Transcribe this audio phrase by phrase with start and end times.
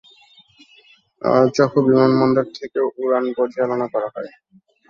[1.55, 4.31] Chofu বিমানবন্দর থেকে উড়ান পরিচালনা করা হয়।